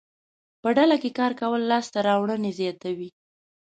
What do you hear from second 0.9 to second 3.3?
کې کار کول لاسته راوړنې زیاتوي.